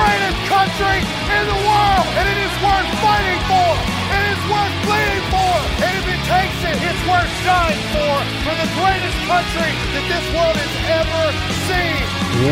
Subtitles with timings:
[0.00, 2.06] Greatest country in the world.
[2.16, 3.70] And it is worth fighting for.
[4.16, 5.54] It is worth bleeding for.
[5.84, 8.14] And if it takes it, it's worth dying for.
[8.44, 11.24] For the greatest country that this world has ever
[11.68, 12.00] seen.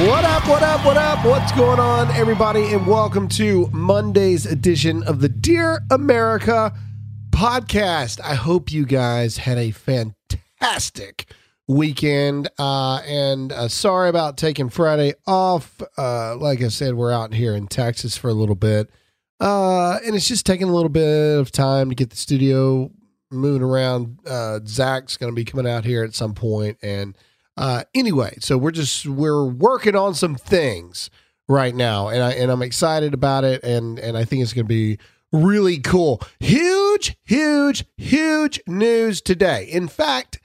[0.09, 1.25] What up, what up, what up?
[1.25, 2.65] What's going on, everybody?
[2.75, 6.75] And welcome to Monday's edition of the Dear America
[7.31, 8.21] podcast.
[8.23, 11.33] I hope you guys had a fantastic
[11.69, 12.49] weekend.
[12.59, 15.81] Uh, and uh, sorry about taking Friday off.
[15.97, 18.91] Uh, like I said, we're out here in Texas for a little bit.
[19.39, 22.91] Uh, and it's just taking a little bit of time to get the studio
[23.31, 24.19] moving around.
[24.27, 27.17] Uh, Zach's going to be coming out here at some point, and
[27.57, 31.11] uh, anyway, so we're just we're working on some things
[31.49, 34.65] right now, and I and I'm excited about it, and and I think it's going
[34.65, 34.99] to be
[35.33, 36.21] really cool.
[36.41, 39.65] Huge, huge, huge news today.
[39.65, 40.41] In fact,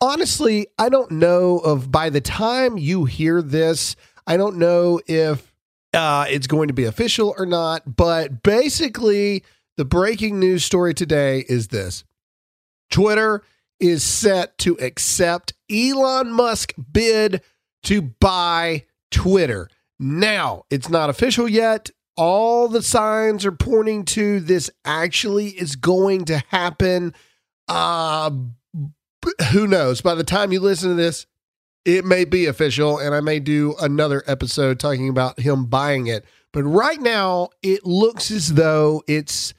[0.00, 5.52] honestly, I don't know of by the time you hear this, I don't know if
[5.94, 7.96] uh, it's going to be official or not.
[7.96, 9.44] But basically,
[9.76, 12.04] the breaking news story today is this
[12.90, 13.42] Twitter
[13.80, 17.42] is set to accept Elon Musk bid
[17.84, 19.68] to buy Twitter.
[19.98, 21.90] Now, it's not official yet.
[22.16, 27.14] All the signs are pointing to this actually is going to happen.
[27.68, 28.30] Uh
[29.52, 30.00] who knows?
[30.00, 31.26] By the time you listen to this,
[31.84, 36.24] it may be official and I may do another episode talking about him buying it.
[36.52, 39.54] But right now, it looks as though it's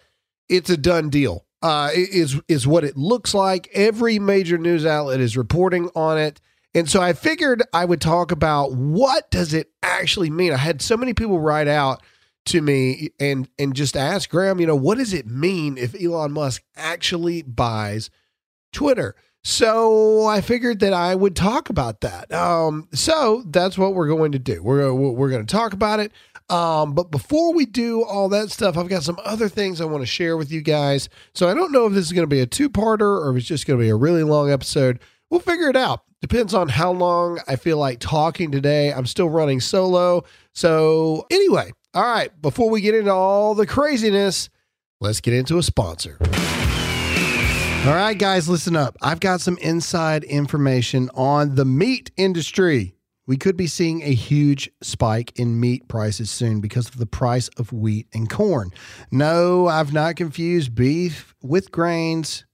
[0.49, 1.45] it's a done deal.
[1.61, 3.67] Uh, is is what it looks like.
[3.73, 6.39] Every major news outlet is reporting on it,
[6.73, 10.53] and so I figured I would talk about what does it actually mean.
[10.53, 12.03] I had so many people write out
[12.45, 16.31] to me and and just ask Graham, you know, what does it mean if Elon
[16.31, 18.09] Musk actually buys
[18.71, 19.15] Twitter?
[19.49, 22.33] So I figured that I would talk about that.
[22.33, 24.61] Um, so that's what we're going to do.
[24.61, 26.11] We're we're going to talk about it.
[26.49, 30.01] Um, but before we do all that stuff, I've got some other things I want
[30.01, 31.07] to share with you guys.
[31.33, 33.47] So I don't know if this is going to be a two-parter or if it's
[33.47, 34.99] just going to be a really long episode.
[35.29, 36.01] We'll figure it out.
[36.19, 38.91] Depends on how long I feel like talking today.
[38.91, 40.25] I'm still running solo.
[40.55, 42.33] So anyway, all right.
[42.41, 44.49] Before we get into all the craziness,
[44.99, 46.19] let's get into a sponsor.
[47.85, 48.97] All right, guys, listen up.
[49.01, 52.95] I've got some inside information on the meat industry.
[53.27, 57.49] We could be seeing a huge spike in meat prices soon because of the price
[57.57, 58.71] of wheat and corn.
[59.09, 62.45] No, I've not confused beef with grains.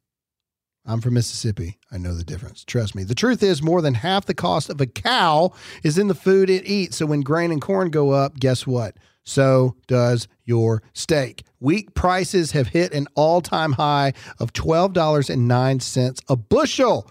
[0.86, 1.80] I'm from Mississippi.
[1.92, 2.64] I know the difference.
[2.64, 3.04] Trust me.
[3.04, 5.54] The truth is, more than half the cost of a cow
[5.84, 6.98] is in the food it eats.
[6.98, 8.98] So when grain and corn go up, guess what?
[9.24, 11.44] So does your steak.
[11.60, 17.10] Wheat prices have hit an all time high of $12.09 a bushel.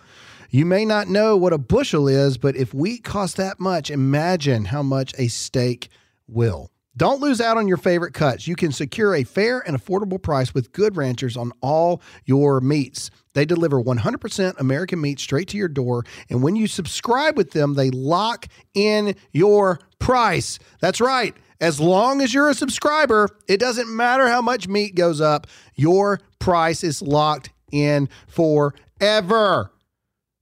[0.50, 4.66] You may not know what a bushel is, but if wheat costs that much, imagine
[4.66, 5.88] how much a steak
[6.28, 6.71] will.
[6.96, 8.46] Don't lose out on your favorite cuts.
[8.46, 13.10] You can secure a fair and affordable price with Good Ranchers on all your meats.
[13.32, 16.04] They deliver 100% American meat straight to your door.
[16.28, 20.58] And when you subscribe with them, they lock in your price.
[20.80, 21.34] That's right.
[21.62, 26.20] As long as you're a subscriber, it doesn't matter how much meat goes up, your
[26.40, 29.71] price is locked in forever.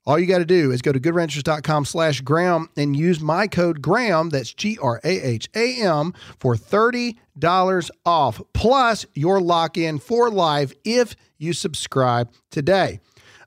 [0.07, 3.81] All you got to do is go to goodranchers.com slash Graham and use my code
[3.83, 8.41] Graham, that's G R A H A M, for $30 off.
[8.55, 13.01] Plus, your lock in for life if you subscribe today.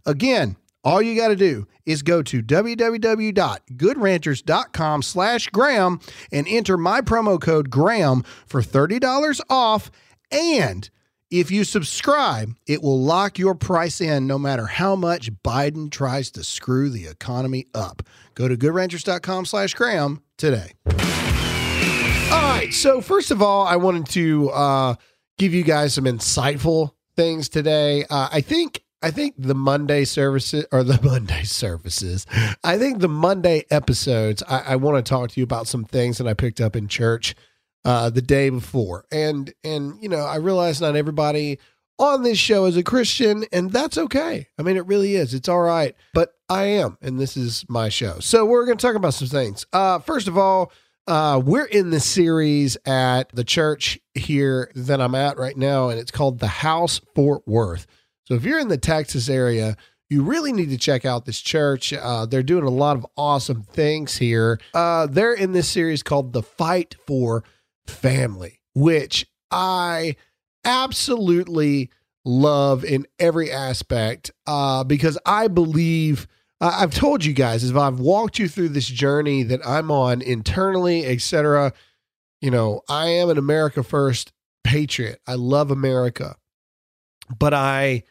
[0.05, 5.99] Again, all you got to do is go to www.goodranchers.com slash Graham
[6.31, 9.91] and enter my promo code Graham for $30 off.
[10.31, 10.89] And
[11.33, 16.29] if you subscribe, it will lock your price in no matter how much Biden tries
[16.29, 18.03] to screw the economy up.
[18.35, 20.73] Go to goodranchers.com slash Graham today.
[20.85, 22.69] All right.
[22.71, 24.95] So, first of all, I wanted to uh,
[25.39, 28.05] give you guys some insightful things today.
[28.09, 28.81] Uh, I think.
[29.01, 32.25] I think the Monday services or the Monday services.
[32.63, 34.41] I think the Monday episodes.
[34.47, 36.87] I, I want to talk to you about some things that I picked up in
[36.87, 37.35] church
[37.85, 39.05] uh, the day before.
[39.11, 41.59] And and you know, I realize not everybody
[41.99, 44.47] on this show is a Christian, and that's okay.
[44.57, 45.33] I mean, it really is.
[45.33, 45.95] It's all right.
[46.13, 48.19] But I am, and this is my show.
[48.19, 49.65] So we're going to talk about some things.
[49.71, 50.71] Uh, first of all,
[51.07, 55.99] uh, we're in the series at the church here that I'm at right now, and
[55.99, 57.87] it's called the House Fort Worth.
[58.25, 59.75] So if you're in the Texas area,
[60.09, 61.91] you really need to check out this church.
[61.91, 64.59] Uh, they're doing a lot of awesome things here.
[64.73, 67.43] Uh, they're in this series called The Fight for
[67.87, 70.15] Family, which I
[70.63, 71.89] absolutely
[72.25, 76.27] love in every aspect uh, because I believe
[76.61, 81.05] I've told you guys if I've walked you through this journey that I'm on internally,
[81.05, 81.73] etc.
[82.41, 84.31] You know, I am an America First
[84.63, 85.19] patriot.
[85.27, 86.37] I love America,
[87.37, 88.03] but I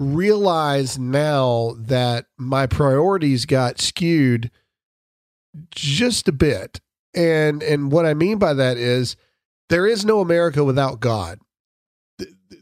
[0.00, 4.50] realize now that my priorities got skewed
[5.70, 6.80] just a bit.
[7.14, 9.16] And and what I mean by that is
[9.68, 11.38] there is no America without God.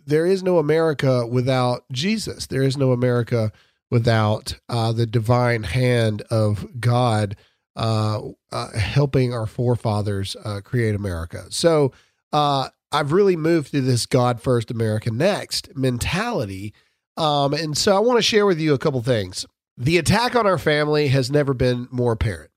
[0.06, 2.46] There is no America without Jesus.
[2.46, 3.52] There is no America
[3.90, 7.36] without uh, the divine hand of God
[7.76, 8.20] uh,
[8.52, 11.44] uh, helping our forefathers uh, create America.
[11.50, 11.92] So
[12.32, 16.74] uh, I've really moved to this God first, America next mentality.
[17.16, 19.46] Um, and so I want to share with you a couple things.
[19.76, 22.50] The attack on our family has never been more apparent.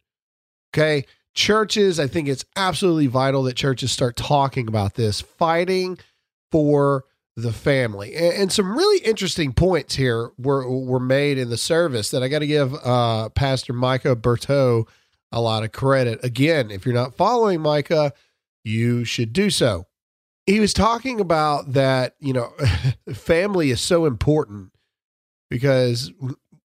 [0.74, 1.06] Okay.
[1.36, 5.98] Churches, I think it's absolutely vital that churches start talking about this, fighting
[6.52, 8.14] for the family.
[8.16, 12.28] And, and, some really interesting points here were were made in the service that I
[12.28, 14.88] got to give uh, Pastor Micah Berteau
[15.32, 16.24] a lot of credit.
[16.24, 18.14] Again, if you're not following Micah,
[18.64, 19.88] you should do so.
[20.46, 22.54] He was talking about that, you know,
[23.14, 24.72] family is so important
[25.50, 26.12] because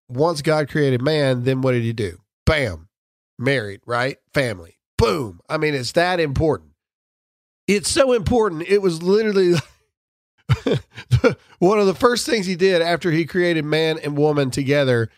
[0.08, 2.18] once God created man, then what did he do?
[2.44, 2.87] Bam,
[3.38, 4.18] married, right?
[4.32, 4.78] Family.
[4.96, 5.40] Boom.
[5.48, 6.72] I mean, it's that important.
[7.66, 8.62] It's so important.
[8.66, 9.54] It was literally
[11.58, 15.10] one of the first things he did after he created man and woman together,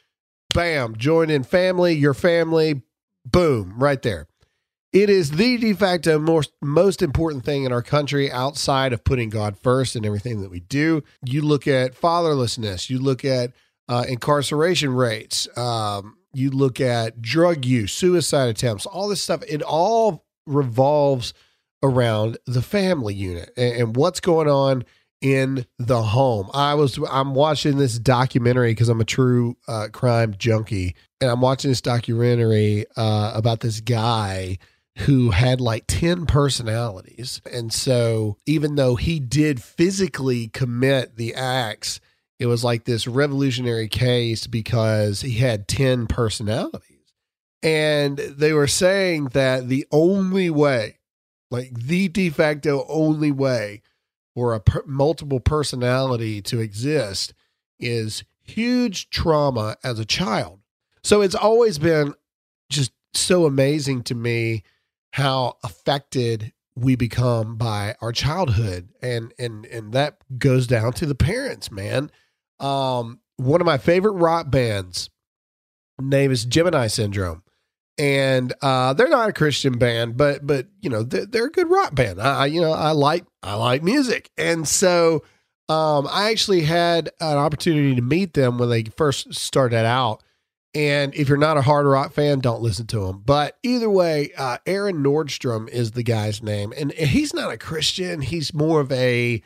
[0.52, 2.82] bam, join in family, your family,
[3.24, 4.26] boom, right there.
[4.92, 9.30] It is the de facto most, most important thing in our country outside of putting
[9.30, 11.04] God first in everything that we do.
[11.24, 13.52] You look at fatherlessness, you look at
[13.88, 19.42] uh, incarceration rates, um, you look at drug use, suicide attempts, all this stuff.
[19.48, 21.34] It all revolves
[21.82, 24.84] around the family unit and, and what's going on
[25.20, 26.50] in the home.
[26.54, 31.40] I was I'm watching this documentary because I'm a true uh, crime junkie, and I'm
[31.40, 34.58] watching this documentary uh, about this guy
[34.98, 37.40] who had like 10 personalities.
[37.50, 42.00] And so even though he did physically commit the acts,
[42.40, 47.12] it was like this revolutionary case because he had 10 personalities.
[47.62, 51.00] And they were saying that the only way,
[51.50, 53.82] like the de facto only way
[54.34, 57.34] for a per- multiple personality to exist
[57.78, 60.60] is huge trauma as a child.
[61.04, 62.14] So it's always been
[62.70, 64.62] just so amazing to me
[65.12, 71.16] how affected we become by our childhood and and and that goes down to the
[71.16, 72.10] parents man
[72.60, 75.10] um one of my favorite rock bands
[76.00, 77.42] name is gemini syndrome
[78.00, 81.70] and uh, they're not a Christian band, but but you know they're, they're a good
[81.70, 82.18] rock band.
[82.18, 85.22] I you know I like I like music, and so
[85.68, 90.22] um, I actually had an opportunity to meet them when they first started out.
[90.74, 93.22] And if you're not a hard rock fan, don't listen to them.
[93.24, 98.22] But either way, uh, Aaron Nordstrom is the guy's name, and he's not a Christian.
[98.22, 99.42] He's more of a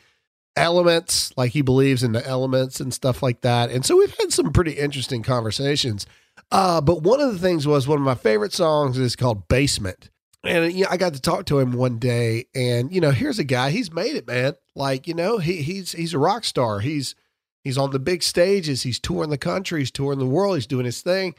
[0.55, 3.69] elements, like he believes in the elements and stuff like that.
[3.71, 6.05] And so we've had some pretty interesting conversations.
[6.51, 10.09] Uh, but one of the things was one of my favorite songs is called Basement.
[10.43, 13.39] And you know, I got to talk to him one day, and you know, here's
[13.39, 13.71] a guy.
[13.71, 14.53] He's made it, man.
[14.75, 16.81] Like you know, he he's he's a rock star.
[16.81, 17.15] He's
[17.63, 18.83] he's on the big stages.
[18.83, 19.79] He's touring the country.
[19.81, 20.55] He's touring the world.
[20.55, 21.33] He's doing his thing.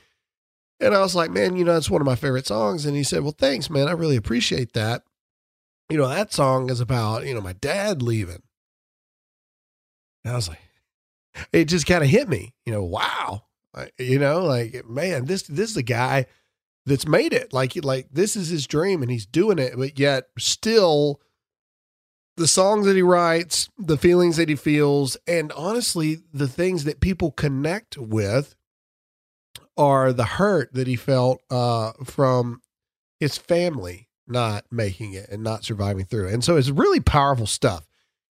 [0.81, 2.85] And I was like, man, you know, that's one of my favorite songs.
[2.85, 3.89] And he said, well, thanks, man.
[3.89, 5.05] I really appreciate that.
[5.89, 8.43] You know, that song is about you know my dad leaving.
[10.27, 10.59] And I was like,
[11.53, 12.53] it just kind of hit me.
[12.65, 13.45] You know, wow,
[13.97, 16.27] you know, like man, this this is a guy
[16.85, 17.53] that's made it.
[17.53, 21.21] Like like this is his dream and he's doing it, but yet still
[22.37, 27.01] the songs that he writes, the feelings that he feels, and honestly, the things that
[27.01, 28.57] people connect with
[29.77, 32.63] are the hurt that he felt uh, from
[33.21, 36.27] his family not making it and not surviving through.
[36.29, 37.87] And so it's really powerful stuff.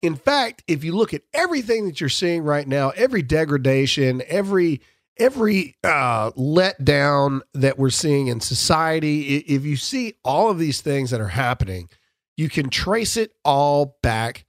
[0.02, 4.82] In fact, if you look at everything that you're seeing right now, every degradation, every
[5.20, 11.10] every uh, letdown that we're seeing in society, if you see all of these things
[11.10, 11.90] that are happening,
[12.36, 14.46] you can trace it all back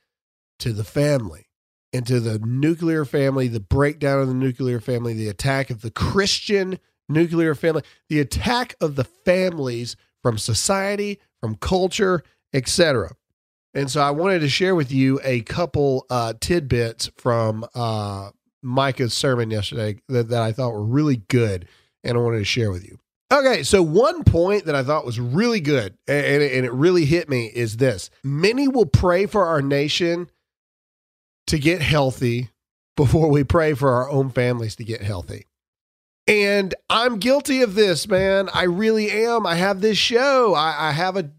[0.59, 1.47] to the family
[1.93, 5.90] and to the nuclear family, the breakdown of the nuclear family, the attack of the
[5.90, 6.78] Christian
[7.09, 13.12] nuclear family, the attack of the families from society, from culture, etc.
[13.75, 18.30] And so I wanted to share with you a couple uh, tidbits from uh,
[18.62, 21.68] Micah's sermon yesterday that, that I thought were really good,
[22.02, 22.98] and I wanted to share with you.
[23.30, 27.28] Okay, so one point that I thought was really good and, and it really hit
[27.28, 30.30] me is this many will pray for our nation
[31.46, 32.48] to get healthy
[32.96, 35.44] before we pray for our own families to get healthy.
[36.26, 38.48] And I'm guilty of this, man.
[38.52, 39.46] I really am.
[39.46, 40.54] I have this show.
[40.54, 41.30] I, I have a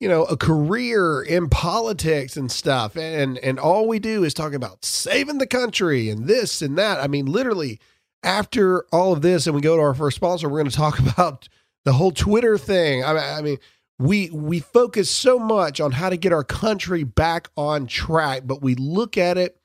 [0.00, 4.56] you know a career in politics and stuff and and all we do is talking
[4.56, 7.80] about saving the country and this and that i mean literally
[8.26, 10.98] after all of this and we go to our first sponsor, we're going to talk
[11.12, 11.48] about
[11.84, 13.02] the whole Twitter thing.
[13.04, 13.58] I, I mean,
[13.98, 18.60] we we focus so much on how to get our country back on track, but
[18.60, 19.58] we look at it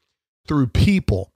[0.47, 1.33] through people,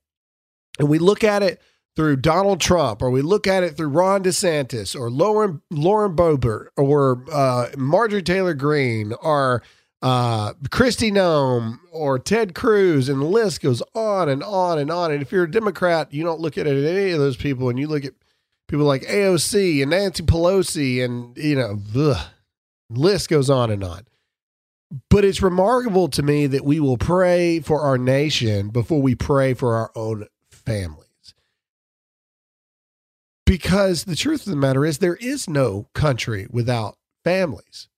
[0.79, 1.61] and we look at it
[1.95, 6.67] through Donald Trump, or we look at it through Ron DeSantis, or Lauren Lauren Boebert,
[6.77, 9.63] or uh, Marjorie Taylor Greene, or
[10.01, 15.11] uh, Kristi Noem or Ted Cruz, and the list goes on and on and on.
[15.11, 17.79] And if you're a Democrat, you don't look at it any of those people, and
[17.79, 18.13] you look at
[18.67, 22.21] people like AOC and Nancy Pelosi, and you know, the
[22.89, 24.05] list goes on and on.
[25.09, 29.53] But it's remarkable to me that we will pray for our nation before we pray
[29.53, 31.04] for our own families.
[33.45, 37.89] Because the truth of the matter is, there is no country without families.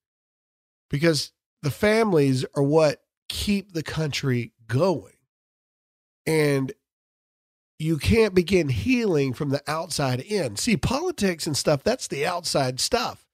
[0.89, 5.13] Because the families are what keep the country going.
[6.25, 6.73] And
[7.79, 10.57] you can't begin healing from the outside in.
[10.57, 13.25] See, politics and stuff, that's the outside stuff.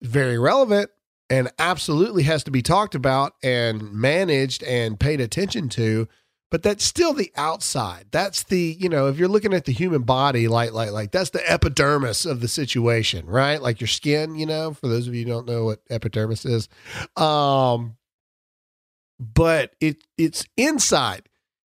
[0.00, 0.90] Very relevant
[1.28, 6.06] and absolutely has to be talked about and managed and paid attention to
[6.50, 8.06] but that's still the outside.
[8.10, 11.30] That's the you know if you're looking at the human body like like like that's
[11.30, 13.60] the epidermis of the situation right?
[13.60, 16.68] Like your skin you know for those of you who don't know what epidermis is.
[17.16, 17.96] Um
[19.18, 21.28] but it it's inside.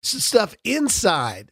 [0.04, 1.52] It's stuff inside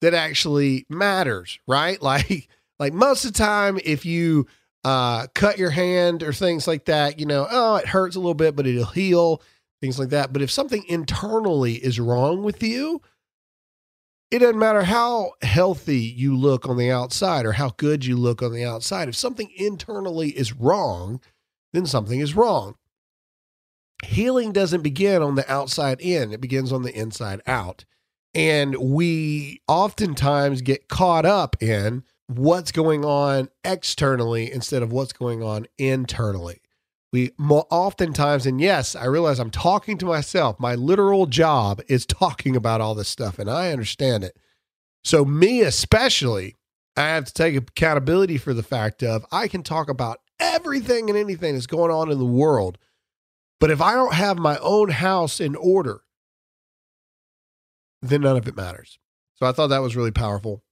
[0.00, 2.00] that actually matters right?
[2.10, 2.48] Like
[2.78, 4.46] like most of the time if you
[4.84, 8.32] uh cut your hand or things like that you know oh it hurts a little
[8.32, 9.42] bit but it'll heal
[9.80, 10.32] things like that.
[10.32, 13.00] But if something internally is wrong with you,
[14.30, 18.42] it doesn't matter how healthy you look on the outside or how good you look
[18.42, 19.08] on the outside.
[19.08, 21.20] If something internally is wrong,
[21.72, 22.76] then something is wrong.
[24.04, 27.84] Healing doesn't begin on the outside in, it begins on the inside out.
[28.32, 35.42] And we oftentimes get caught up in what's going on externally instead of what's going
[35.42, 36.60] on internally
[37.12, 40.58] we more oftentimes and yes i realize i'm talking to myself.
[40.60, 44.36] My literal job is talking about all this stuff and i understand it.
[45.02, 46.56] So me especially
[46.96, 51.18] i have to take accountability for the fact of i can talk about everything and
[51.18, 52.78] anything that's going on in the world
[53.58, 56.02] but if i don't have my own house in order
[58.02, 58.98] then none of it matters.
[59.34, 60.62] So i thought that was really powerful.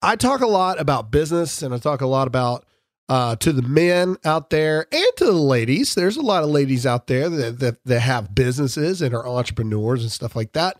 [0.00, 2.64] I talk a lot about business and i talk a lot about
[3.08, 5.94] uh, to the men out there and to the ladies.
[5.94, 10.02] There's a lot of ladies out there that, that, that have businesses and are entrepreneurs
[10.02, 10.78] and stuff like that.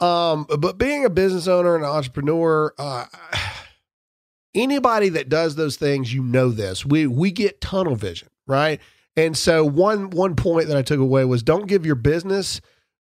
[0.00, 3.06] Um, but being a business owner and an entrepreneur, uh,
[4.54, 6.86] anybody that does those things, you know this.
[6.86, 8.80] We we get tunnel vision, right?
[9.16, 12.60] And so one one point that I took away was don't give your business,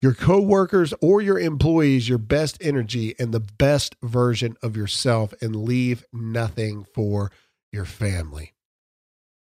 [0.02, 5.56] your coworkers, or your employees your best energy and the best version of yourself, and
[5.56, 7.32] leave nothing for
[7.72, 8.54] your family.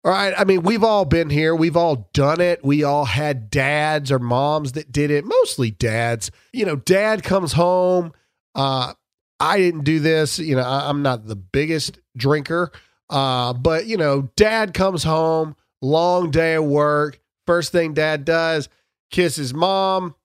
[0.03, 0.33] All right.
[0.35, 1.55] I mean, we've all been here.
[1.55, 2.65] We've all done it.
[2.65, 6.31] We all had dads or moms that did it, mostly dads.
[6.51, 8.13] You know, dad comes home.
[8.55, 8.93] Uh,
[9.39, 10.39] I didn't do this.
[10.39, 12.71] You know, I, am not the biggest drinker.
[13.11, 17.19] Uh, but, you know, dad comes home, long day of work.
[17.45, 18.69] First thing dad does,
[19.11, 20.15] kisses mom,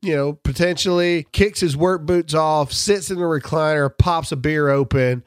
[0.00, 4.68] you know, potentially kicks his work boots off, sits in the recliner, pops a beer
[4.68, 5.24] open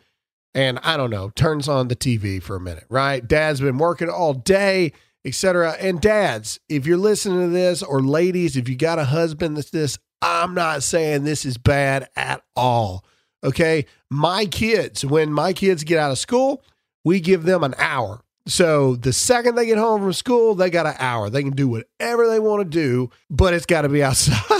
[0.53, 3.25] and I don't know, turns on the TV for a minute, right?
[3.25, 4.93] Dad's been working all day,
[5.25, 5.75] etc.
[5.79, 9.69] And dads, if you're listening to this, or ladies, if you got a husband that's
[9.69, 13.05] this, I'm not saying this is bad at all.
[13.43, 13.85] Okay.
[14.09, 16.63] My kids, when my kids get out of school,
[17.05, 18.21] we give them an hour.
[18.47, 21.29] So the second they get home from school, they got an hour.
[21.29, 24.58] They can do whatever they want to do, but it's got to be outside.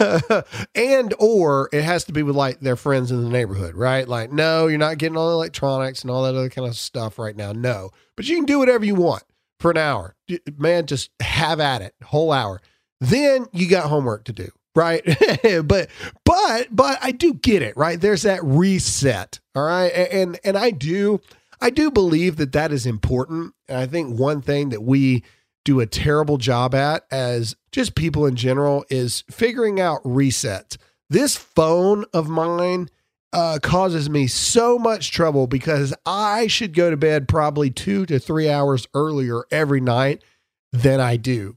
[0.74, 4.06] and or it has to be with like their friends in the neighborhood, right?
[4.06, 7.18] Like, no, you're not getting all the electronics and all that other kind of stuff
[7.18, 7.52] right now.
[7.52, 7.90] No.
[8.16, 9.22] But you can do whatever you want.
[9.58, 10.14] for an hour.
[10.56, 12.60] Man, just have at it, whole hour.
[13.00, 15.02] Then you got homework to do, right?
[15.64, 15.88] but
[16.24, 18.00] but but I do get it, right?
[18.00, 19.88] There's that reset, all right?
[19.88, 21.20] And and I do
[21.60, 23.54] I do believe that that is important.
[23.68, 25.24] And I think one thing that we
[25.66, 30.78] do a terrible job at as just people in general is figuring out resets.
[31.10, 32.88] This phone of mine
[33.32, 38.18] uh, causes me so much trouble because I should go to bed probably two to
[38.18, 40.22] three hours earlier every night
[40.72, 41.56] than I do.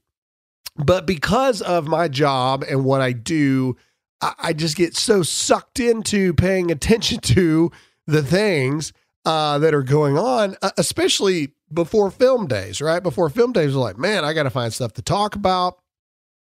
[0.76, 3.78] But because of my job and what I do,
[4.22, 7.72] I, I just get so sucked into paying attention to
[8.08, 8.92] the things
[9.30, 13.04] uh, that are going on, uh, especially before film days, right?
[13.04, 15.78] Before film days, are like, man, I got to find stuff to talk about.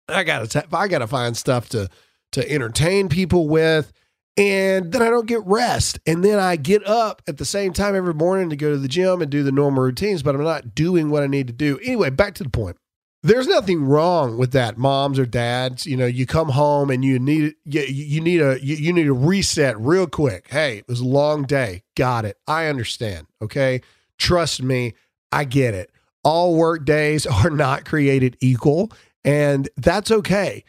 [0.08, 1.88] I got to, I got to find stuff to
[2.32, 3.92] to entertain people with,
[4.36, 7.94] and then I don't get rest, and then I get up at the same time
[7.94, 10.74] every morning to go to the gym and do the normal routines, but I'm not
[10.74, 11.78] doing what I need to do.
[11.84, 12.76] Anyway, back to the point.
[13.24, 15.86] There's nothing wrong with that, moms or dads.
[15.86, 19.06] You know, you come home and you need you, you need a you, you need
[19.06, 20.48] a reset real quick.
[20.50, 21.84] Hey, it was a long day.
[21.94, 22.38] Got it.
[22.48, 23.28] I understand.
[23.40, 23.80] Okay,
[24.18, 24.94] trust me.
[25.30, 25.90] I get it.
[26.24, 28.90] All work days are not created equal,
[29.24, 30.64] and that's okay.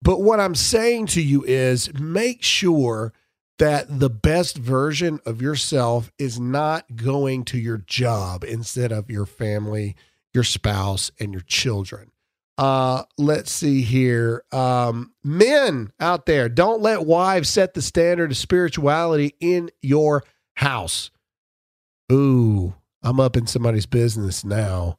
[0.00, 3.12] But what I'm saying to you is make sure
[3.58, 9.26] that the best version of yourself is not going to your job instead of your
[9.26, 9.96] family,
[10.32, 12.10] your spouse, and your children.
[12.56, 14.42] Uh, let's see here.
[14.50, 21.10] Um, men out there, don't let wives set the standard of spirituality in your house.
[22.10, 24.98] Ooh, I'm up in somebody's business now.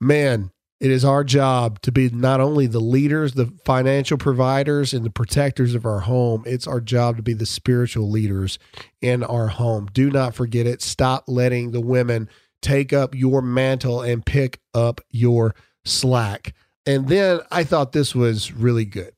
[0.00, 5.04] Man, it is our job to be not only the leaders, the financial providers, and
[5.04, 6.44] the protectors of our home.
[6.46, 8.58] It's our job to be the spiritual leaders
[9.00, 9.88] in our home.
[9.92, 10.82] Do not forget it.
[10.82, 12.28] Stop letting the women
[12.62, 16.54] take up your mantle and pick up your slack.
[16.84, 19.12] And then I thought this was really good.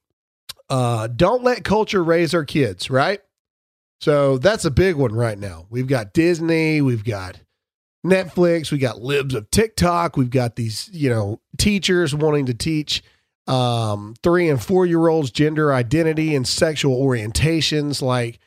[0.71, 3.21] Uh, don't let culture raise our kids, right?
[4.01, 5.67] So that's a big one right now.
[5.71, 7.41] We've got Disney, we've got
[8.07, 13.03] Netflix, we got libs of TikTok, we've got these, you know, teachers wanting to teach
[13.49, 18.01] um, three and four year olds gender identity and sexual orientations.
[18.01, 18.39] Like,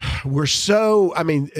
[0.24, 1.50] we're so, I mean,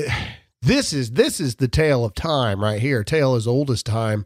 [0.62, 3.04] this is this is the tale of time right here.
[3.04, 4.24] Tale as old as time.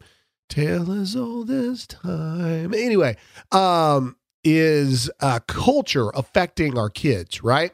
[0.49, 2.73] Tale as old as time.
[2.73, 3.17] Anyway,
[3.51, 7.71] um, is uh, culture affecting our kids, right?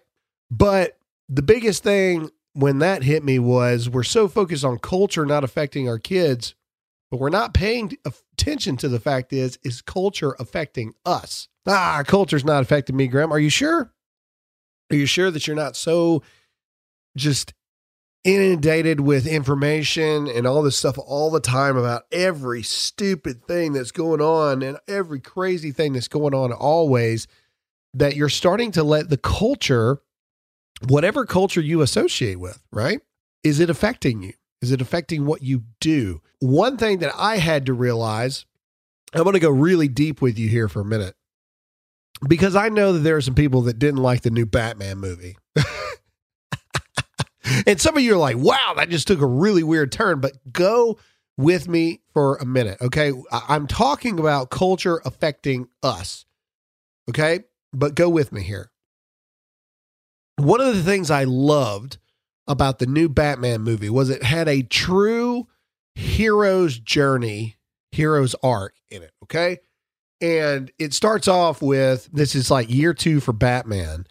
[0.51, 5.43] But the biggest thing when that hit me was we're so focused on culture not
[5.43, 6.55] affecting our kids,
[7.11, 11.47] but we're not paying attention to the fact is is culture affecting us?
[11.67, 13.31] Ah, culture's not affecting me, Graham.
[13.31, 13.93] Are you sure?
[14.91, 16.23] Are you sure that you're not so
[17.15, 17.53] just
[18.23, 23.91] inundated with information and all this stuff all the time about every stupid thing that's
[23.91, 27.27] going on and every crazy thing that's going on always
[27.93, 30.01] that you're starting to let the culture
[30.87, 33.01] whatever culture you associate with, right?
[33.43, 34.33] Is it affecting you?
[34.61, 36.21] Is it affecting what you do?
[36.39, 38.45] One thing that I had to realize,
[39.13, 41.15] I'm going to go really deep with you here for a minute
[42.27, 45.37] because I know that there are some people that didn't like the new Batman movie.
[47.67, 50.33] And some of you are like, wow, that just took a really weird turn, but
[50.51, 50.97] go
[51.37, 52.77] with me for a minute.
[52.81, 53.13] Okay.
[53.31, 56.25] I'm talking about culture affecting us.
[57.09, 57.41] Okay.
[57.71, 58.71] But go with me here
[60.39, 61.97] one of the things I loved
[62.47, 65.47] about the new Batman movie was it had a true
[65.95, 67.57] hero's journey,
[67.91, 69.11] hero's arc in it.
[69.23, 69.59] Okay.
[70.21, 74.05] And it starts off with this is like year two for Batman,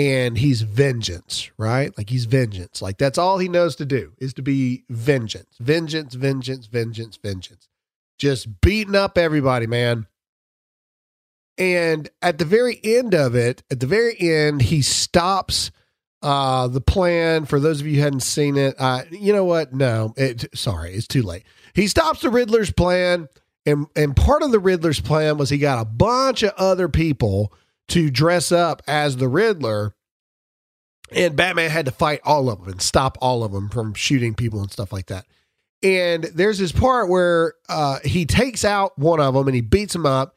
[0.00, 1.96] and he's vengeance, right?
[1.98, 2.80] Like he's vengeance.
[2.80, 7.68] Like that's all he knows to do is to be vengeance, vengeance, vengeance, vengeance, vengeance.
[8.16, 10.06] Just beating up everybody, man.
[11.58, 15.70] And at the very end of it, at the very end, he stops
[16.22, 17.44] uh, the plan.
[17.44, 19.74] For those of you who hadn't seen it, uh, you know what?
[19.74, 21.42] No, it, sorry, it's too late.
[21.74, 23.28] He stops the Riddler's plan,
[23.66, 27.52] and and part of the Riddler's plan was he got a bunch of other people
[27.90, 29.94] to dress up as the Riddler,
[31.12, 34.34] and Batman had to fight all of them and stop all of them from shooting
[34.34, 35.26] people and stuff like that.
[35.82, 39.94] And there's this part where uh, he takes out one of them and he beats
[39.94, 40.36] him up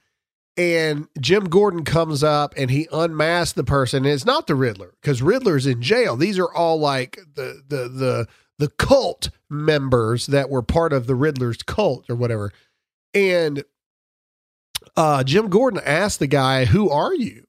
[0.55, 4.05] and Jim Gordon comes up and he unmasks the person.
[4.05, 6.15] And it's not the Riddler because Riddler's in jail.
[6.15, 8.27] These are all like the the the
[8.59, 12.51] the cult members that were part of the Riddler's cult or whatever.
[13.13, 13.63] And
[14.95, 17.45] uh, Jim Gordon asked the guy, "Who are you?"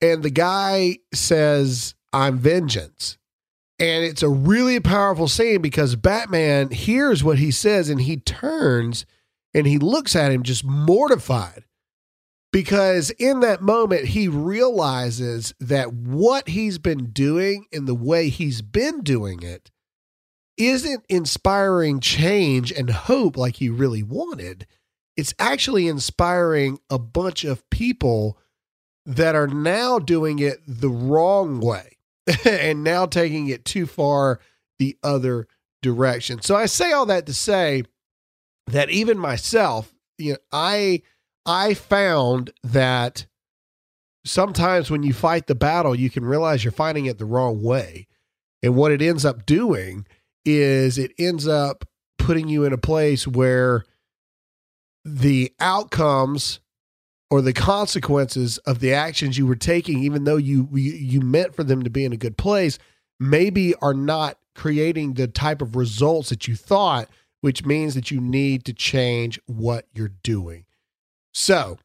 [0.00, 3.18] And the guy says, "I'm Vengeance."
[3.78, 9.04] And it's a really powerful scene because Batman hears what he says and he turns
[9.52, 11.64] and he looks at him just mortified
[12.52, 18.62] because in that moment he realizes that what he's been doing and the way he's
[18.62, 19.70] been doing it
[20.56, 24.66] isn't inspiring change and hope like he really wanted.
[25.16, 28.38] It's actually inspiring a bunch of people
[29.06, 31.96] that are now doing it the wrong way
[32.44, 34.40] and now taking it too far
[34.78, 35.46] the other
[35.82, 36.42] direction.
[36.42, 37.84] So I say all that to say
[38.66, 41.02] that even myself, you know, I
[41.44, 43.26] I found that
[44.24, 48.08] sometimes when you fight the battle, you can realize you're fighting it the wrong way.
[48.62, 50.06] And what it ends up doing
[50.44, 51.84] is it ends up
[52.18, 53.84] putting you in a place where
[55.08, 56.58] the outcomes
[57.30, 61.54] or the consequences of the actions you were taking even though you you, you meant
[61.54, 62.76] for them to be in a good place
[63.20, 67.08] maybe are not creating the type of results that you thought
[67.40, 70.64] which means that you need to change what you're doing.
[71.32, 71.78] So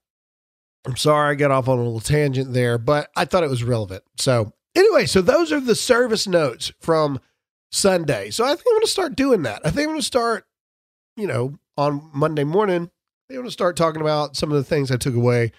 [0.87, 3.63] i'm sorry i got off on a little tangent there but i thought it was
[3.63, 4.03] relevant.
[4.17, 7.19] So anyway so those are the service notes from
[7.71, 8.31] sunday.
[8.31, 9.61] So i think i'm going to start doing that.
[9.63, 10.47] I think i'm going to start
[11.15, 12.89] you know on monday morning
[13.31, 15.53] they want to start talking about some of the things I took away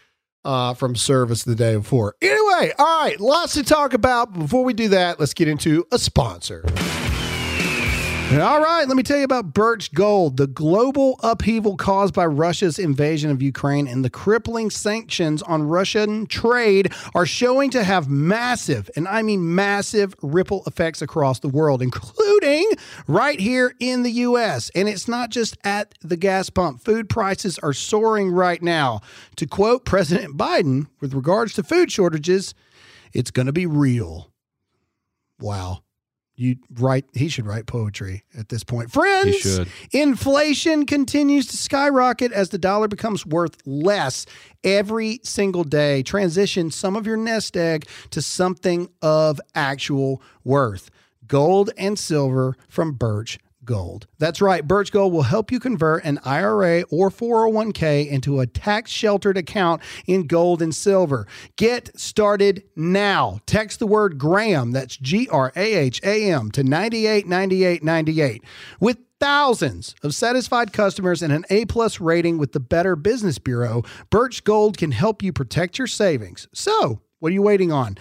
[0.44, 2.16] uh, from service the day before.
[2.20, 4.32] Anyway, all right, lots to talk about.
[4.35, 6.64] Before we do that, let's get into a sponsor.
[8.32, 10.38] All right, let me tell you about Birch Gold.
[10.38, 16.26] The global upheaval caused by Russia's invasion of Ukraine and the crippling sanctions on Russian
[16.26, 21.82] trade are showing to have massive, and I mean massive, ripple effects across the world,
[21.82, 22.70] including
[23.06, 24.70] right here in the U.S.
[24.74, 26.82] And it's not just at the gas pump.
[26.82, 29.02] Food prices are soaring right now.
[29.36, 32.54] To quote President Biden with regards to food shortages,
[33.12, 34.32] it's going to be real.
[35.38, 35.82] Wow
[36.36, 38.90] you write he should write poetry at this point.
[38.90, 39.60] Friends
[39.92, 44.26] inflation continues to skyrocket as the dollar becomes worth less
[44.64, 46.02] every single day.
[46.02, 50.90] Transition some of your nest egg to something of actual worth.
[51.26, 54.07] Gold and silver from birch Gold.
[54.18, 54.66] That's right.
[54.66, 59.83] Birch Gold will help you convert an IRA or 401k into a tax sheltered account
[60.07, 61.27] in gold and silver.
[61.57, 63.40] Get started now.
[63.46, 68.44] Text the word Graham, that's G R A H A M, to 989898.
[68.81, 73.85] With thousands of satisfied customers and an A plus rating with the Better Business Bureau,
[74.11, 76.48] Birch Gold can help you protect your savings.
[76.53, 77.96] So, what are you waiting on?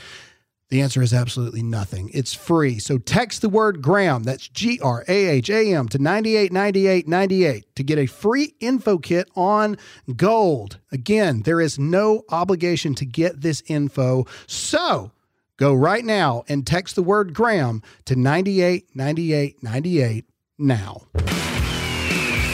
[0.72, 2.10] The answer is absolutely nothing.
[2.14, 2.80] It's free.
[2.80, 7.84] So text the word Graham, that's G R A H A M, to 989898 to
[7.84, 9.78] get a free info kit on
[10.16, 10.80] gold.
[10.90, 14.26] Again, there is no obligation to get this info.
[14.48, 15.12] So
[15.58, 20.26] go right now and text the word Graham to 989898
[20.58, 21.02] now.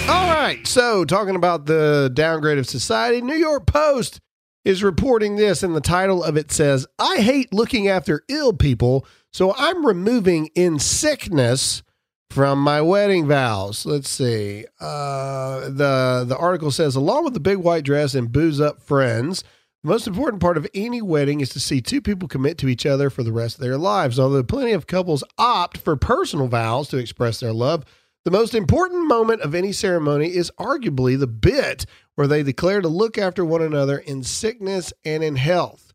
[0.10, 0.66] All right.
[0.66, 4.22] So, talking about the downgrade of society, New York Post
[4.68, 9.06] is reporting this, and the title of it says, I hate looking after ill people,
[9.32, 11.84] so I'm removing in sickness
[12.30, 13.86] from my wedding vows.
[13.86, 14.66] Let's see.
[14.82, 19.42] Uh, the, the article says, along with the big white dress and booze up friends,
[19.84, 22.86] the most important part of any wedding is to see two people commit to each
[22.86, 24.20] other for the rest of their lives.
[24.20, 27.86] Although plenty of couples opt for personal vows to express their love,
[28.28, 31.86] the most important moment of any ceremony is arguably the bit
[32.16, 35.94] where they declare to look after one another in sickness and in health.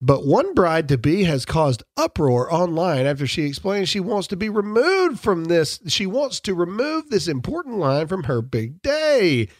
[0.00, 4.36] But one bride to be has caused uproar online after she explains she wants to
[4.36, 5.78] be removed from this.
[5.88, 9.50] She wants to remove this important line from her big day.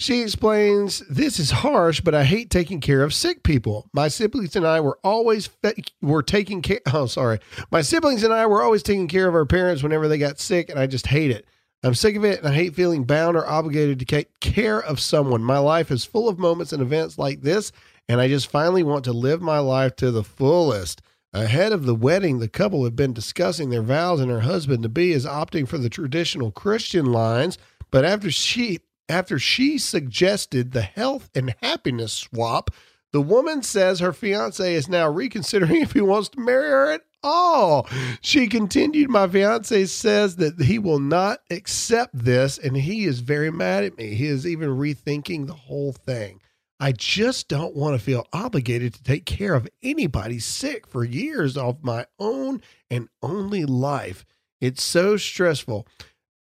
[0.00, 3.88] She explains, This is harsh, but I hate taking care of sick people.
[3.92, 6.80] My siblings and I were always fe- were taking care.
[6.92, 7.38] Oh, sorry.
[7.70, 10.68] My siblings and I were always taking care of our parents whenever they got sick,
[10.68, 11.46] and I just hate it.
[11.82, 15.00] I'm sick of it, and I hate feeling bound or obligated to take care of
[15.00, 15.44] someone.
[15.44, 17.72] My life is full of moments and events like this,
[18.08, 21.02] and I just finally want to live my life to the fullest.
[21.32, 24.88] Ahead of the wedding, the couple have been discussing their vows, and her husband to
[24.88, 27.58] be is opting for the traditional Christian lines.
[27.90, 32.70] But after she after she suggested the health and happiness swap,
[33.12, 37.02] the woman says her fiance is now reconsidering if he wants to marry her at
[37.22, 37.86] all.
[38.20, 43.50] She continued, My fiance says that he will not accept this, and he is very
[43.50, 44.14] mad at me.
[44.14, 46.40] He is even rethinking the whole thing.
[46.80, 51.56] I just don't want to feel obligated to take care of anybody sick for years
[51.56, 54.26] of my own and only life.
[54.60, 55.86] It's so stressful.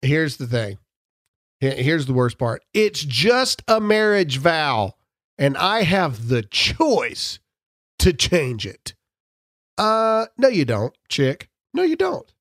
[0.02, 0.78] Here's the thing
[1.62, 4.96] Here's the worst part it's just a marriage vow,
[5.38, 7.40] and I have the choice
[8.00, 8.96] to change it.
[9.78, 11.50] Uh, no, you don't, chick.
[11.74, 12.32] No, you don't.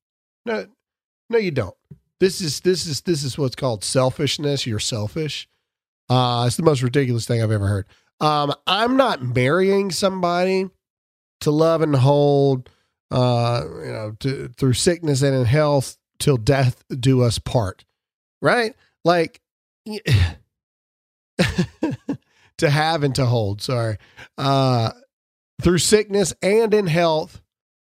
[0.45, 0.65] No,
[1.29, 1.75] no, you don't.
[2.19, 4.65] This is this is this is what's called selfishness.
[4.65, 5.47] You're selfish.
[6.09, 7.85] Uh, it's the most ridiculous thing I've ever heard.
[8.19, 10.67] Um, I'm not marrying somebody
[11.41, 12.69] to love and hold,
[13.11, 17.85] uh, you know, to, through sickness and in health till death do us part.
[18.41, 18.75] Right?
[19.03, 19.41] Like
[22.57, 23.61] to have and to hold.
[23.61, 23.97] Sorry.
[24.37, 24.91] Uh,
[25.61, 27.41] through sickness and in health,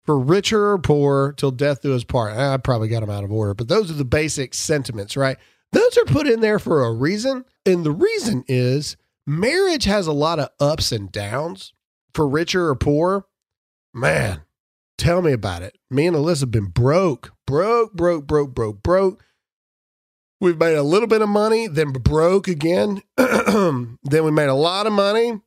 [0.04, 2.36] for richer or poor, till death do us part.
[2.36, 5.36] I probably got them out of order, but those are the basic sentiments, right?
[5.72, 7.44] Those are put in there for a reason.
[7.64, 11.72] And the reason is marriage has a lot of ups and downs
[12.14, 13.26] for richer or poor.
[13.92, 14.42] Man,
[14.96, 15.76] tell me about it.
[15.90, 19.24] Me and Alyssa have been broke, broke, broke, broke, broke, broke.
[20.40, 23.02] We've made a little bit of money, then broke again.
[23.16, 25.40] then we made a lot of money.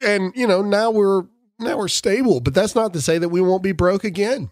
[0.00, 1.24] And, you know, now we're
[1.60, 4.50] now we're stable, but that's not to say that we won't be broke again.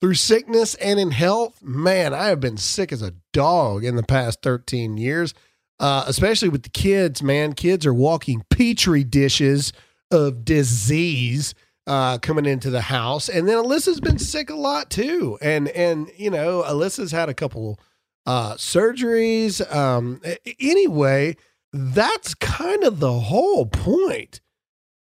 [0.00, 4.02] Through sickness and in health, man, I have been sick as a dog in the
[4.02, 5.32] past 13 years,
[5.78, 7.52] uh, especially with the kids, man.
[7.52, 9.72] Kids are walking petri dishes
[10.10, 11.54] of disease
[11.86, 13.28] uh, coming into the house.
[13.28, 15.38] And then Alyssa's been sick a lot too.
[15.40, 17.78] And, and you know, Alyssa's had a couple
[18.26, 19.60] uh, surgeries.
[19.74, 20.20] Um,
[20.60, 21.36] anyway,
[21.72, 24.40] that's kind of the whole point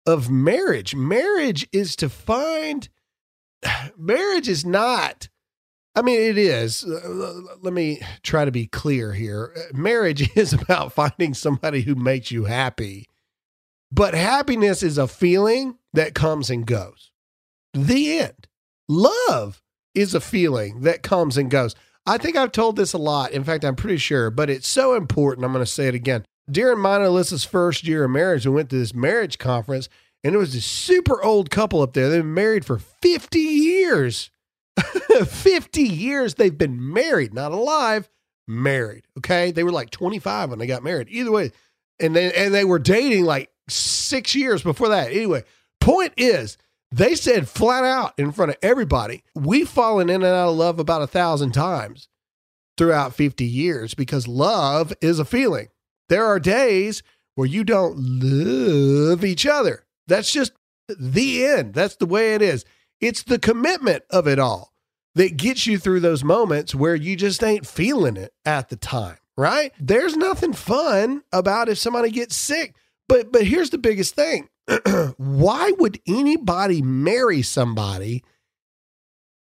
[0.05, 0.95] of marriage.
[0.95, 2.89] Marriage is to find,
[3.97, 5.29] marriage is not,
[5.93, 6.85] I mean, it is.
[6.85, 9.53] Uh, let me try to be clear here.
[9.73, 13.07] Marriage is about finding somebody who makes you happy,
[13.91, 17.11] but happiness is a feeling that comes and goes.
[17.73, 18.47] The end.
[18.87, 19.61] Love
[19.93, 21.75] is a feeling that comes and goes.
[22.05, 23.31] I think I've told this a lot.
[23.31, 25.45] In fact, I'm pretty sure, but it's so important.
[25.45, 26.25] I'm going to say it again.
[26.49, 29.87] During mine and Alyssa's first year of marriage, we went to this marriage conference,
[30.23, 32.09] and it was this super old couple up there.
[32.09, 34.31] They've been married for 50 years.
[35.25, 38.09] 50 years they've been married, not alive,
[38.47, 39.05] married.
[39.17, 39.51] Okay.
[39.51, 41.07] They were like 25 when they got married.
[41.09, 41.51] Either way.
[41.99, 45.11] And they and they were dating like six years before that.
[45.11, 45.43] Anyway,
[45.79, 46.57] point is
[46.91, 50.79] they said flat out in front of everybody, we've fallen in and out of love
[50.79, 52.09] about a thousand times
[52.77, 55.67] throughout 50 years because love is a feeling.
[56.09, 57.03] There are days
[57.35, 59.85] where you don't love each other.
[60.07, 60.51] That's just
[60.99, 61.73] the end.
[61.73, 62.65] That's the way it is.
[62.99, 64.73] It's the commitment of it all
[65.15, 69.17] that gets you through those moments where you just ain't feeling it at the time,
[69.37, 69.73] right?
[69.79, 72.75] There's nothing fun about if somebody gets sick.
[73.07, 74.47] But but here's the biggest thing.
[75.17, 78.23] why would anybody marry somebody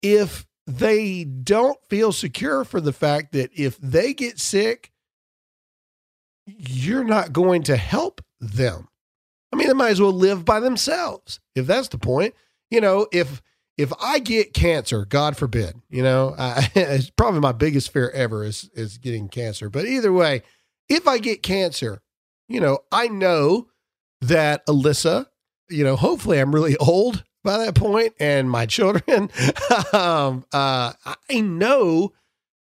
[0.02, 4.91] if they don't feel secure for the fact that if they get sick,
[6.46, 8.88] you're not going to help them?
[9.52, 12.36] I mean, they might as well live by themselves if that's the point.
[12.70, 13.41] You know, if
[13.78, 18.43] if I get cancer, God forbid, you know, I, it's probably my biggest fear ever
[18.43, 19.70] is is getting cancer.
[19.70, 20.43] But either way,
[20.89, 22.02] if I get cancer,
[22.50, 23.67] you know, I know
[24.21, 25.27] that Alyssa,
[25.69, 29.30] you know, hopefully I'm really old by that point and my children,
[29.93, 30.93] um, uh,
[31.30, 32.13] I know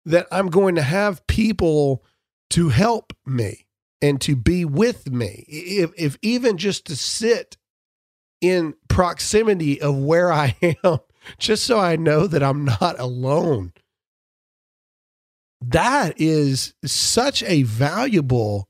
[0.04, 2.04] that I'm going to have people
[2.50, 3.66] to help me
[4.00, 5.44] and to be with me.
[5.48, 7.56] If, if even just to sit
[8.40, 10.98] in proximity of where I am,
[11.38, 13.72] just so I know that I'm not alone.
[15.60, 18.68] That is such a valuable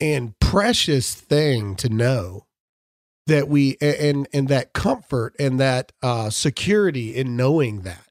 [0.00, 2.46] and precious thing to know
[3.26, 8.08] that we and and that comfort and that uh, security in knowing that.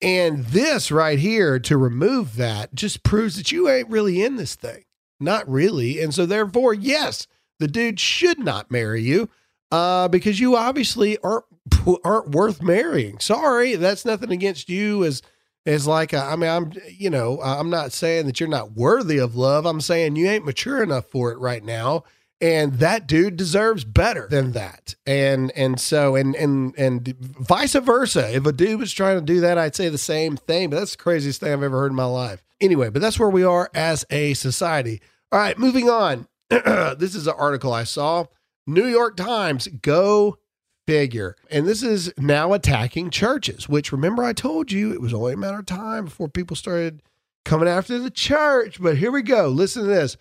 [0.00, 4.54] And this right here to remove that just proves that you ain't really in this
[4.54, 4.84] thing.
[5.18, 6.00] Not really.
[6.00, 7.26] And so therefore, yes,
[7.58, 9.30] the dude should not marry you
[9.72, 11.46] uh, because you obviously aren't
[12.04, 13.18] aren't worth marrying.
[13.18, 15.22] Sorry, that's nothing against you as
[15.66, 18.72] is like, a, I mean, I'm, you know, uh, I'm not saying that you're not
[18.72, 19.66] worthy of love.
[19.66, 22.04] I'm saying you ain't mature enough for it right now.
[22.40, 24.94] And that dude deserves better than that.
[25.06, 28.34] And, and so, and, and, and vice versa.
[28.34, 30.92] If a dude was trying to do that, I'd say the same thing, but that's
[30.92, 32.42] the craziest thing I've ever heard in my life.
[32.60, 35.00] Anyway, but that's where we are as a society.
[35.32, 36.28] All right, moving on.
[36.48, 38.26] this is an article I saw.
[38.66, 40.38] New York Times, go
[40.86, 41.36] figure.
[41.50, 45.36] And this is now attacking churches, which remember I told you it was only a
[45.36, 47.02] matter of time before people started
[47.44, 48.80] coming after the church.
[48.80, 49.48] But here we go.
[49.48, 50.16] Listen to this.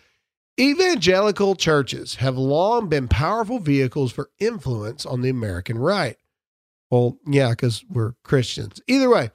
[0.60, 6.18] Evangelical churches have long been powerful vehicles for influence on the American right.
[6.90, 8.82] Well, yeah, because we're Christians.
[8.88, 9.32] Either way,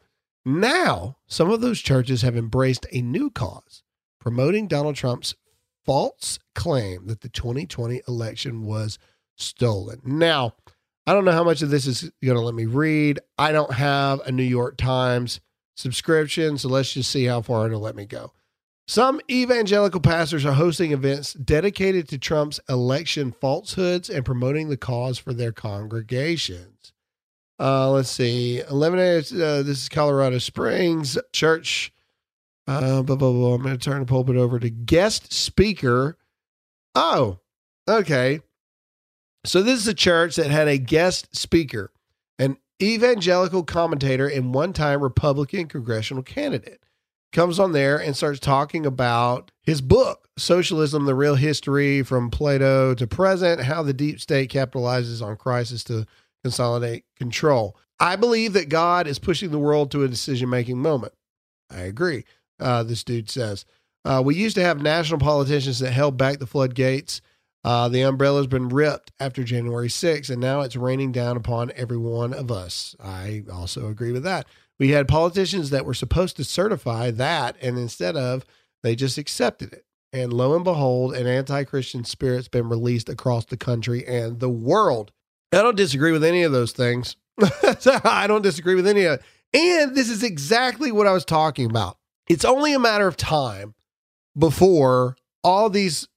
[0.46, 3.82] now some of those churches have embraced a new cause,
[4.18, 5.34] promoting Donald Trump's
[5.84, 8.98] false claim that the 2020 election was
[9.36, 10.00] stolen.
[10.04, 10.54] Now,
[11.10, 13.18] I don't know how much of this is going to let me read.
[13.36, 15.40] I don't have a New York Times
[15.74, 18.32] subscription, so let's just see how far it'll let me go.
[18.86, 25.18] Some evangelical pastors are hosting events dedicated to Trump's election falsehoods and promoting the cause
[25.18, 26.92] for their congregations.
[27.58, 28.60] Uh, let's see.
[28.60, 29.02] 11 uh,
[29.64, 31.92] this is Colorado Springs Church.
[32.68, 33.54] Uh, blah, blah, blah.
[33.54, 36.18] I'm going to turn the pulpit over to guest speaker.
[36.94, 37.40] Oh,
[37.88, 38.42] okay.
[39.44, 41.92] So this is a church that had a guest speaker,
[42.38, 46.82] an evangelical commentator and one time Republican congressional candidate
[47.32, 52.94] comes on there and starts talking about his book, Socialism, the Real History from Plato
[52.94, 56.06] to Present, how the deep state capitalizes on crisis to
[56.42, 57.76] consolidate control.
[57.98, 61.12] I believe that God is pushing the world to a decision making moment.
[61.70, 62.24] I agree,
[62.58, 63.64] uh, this dude says.
[64.04, 67.20] Uh, we used to have national politicians that held back the floodgates.
[67.62, 71.98] Uh, the umbrella's been ripped after January 6th, and now it's raining down upon every
[71.98, 72.96] one of us.
[72.98, 74.46] I also agree with that.
[74.78, 78.46] We had politicians that were supposed to certify that, and instead of,
[78.82, 79.84] they just accepted it.
[80.12, 84.48] And lo and behold, an anti Christian spirit's been released across the country and the
[84.48, 85.12] world.
[85.52, 87.16] I don't disagree with any of those things.
[88.04, 89.22] I don't disagree with any of it.
[89.52, 91.98] And this is exactly what I was talking about.
[92.28, 93.74] It's only a matter of time
[94.38, 96.08] before all these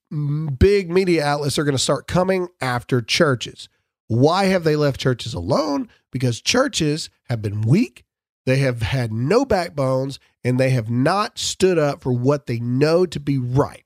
[0.57, 3.69] big media outlets are going to start coming after churches.
[4.07, 5.89] Why have they left churches alone?
[6.11, 8.05] Because churches have been weak
[8.45, 13.05] they have had no backbones and they have not stood up for what they know
[13.05, 13.83] to be right.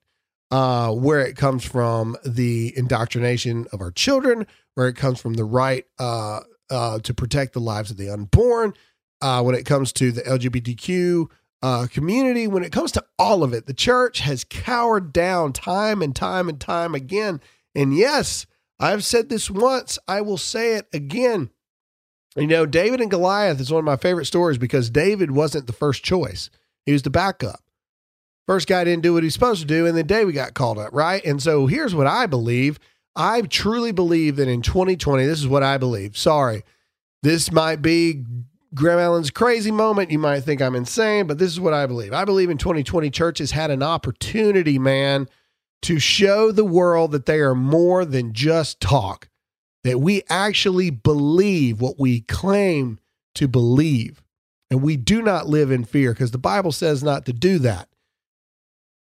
[0.50, 5.44] Uh, where it comes from the indoctrination of our children, where it comes from the
[5.44, 8.74] right uh, uh, to protect the lives of the unborn,
[9.22, 11.30] uh, when it comes to the LGBTQ
[11.62, 16.02] uh, community, when it comes to all of it, the church has cowered down time
[16.02, 17.42] and time and time again.
[17.74, 18.46] And yes,
[18.80, 21.50] I've said this once, I will say it again.
[22.36, 25.74] You know, David and Goliath is one of my favorite stories because David wasn't the
[25.74, 26.52] first choice.
[26.86, 27.62] He was the backup.
[28.46, 30.94] First guy didn't do what he's supposed to do, and then David got called up,
[30.94, 31.24] right?
[31.26, 32.80] And so here's what I believe.
[33.16, 36.16] I truly believe that in 2020, this is what I believe.
[36.16, 36.64] Sorry,
[37.24, 38.24] this might be
[38.78, 40.12] Graham Allen's crazy moment.
[40.12, 42.14] You might think I'm insane, but this is what I believe.
[42.14, 45.28] I believe in 2020, churches had an opportunity, man,
[45.84, 49.30] to show the world that they are more than just talk
[49.84, 53.00] that we actually believe what we claim
[53.36, 54.24] to believe.
[54.70, 57.88] And we do not live in fear because the Bible says not to do that.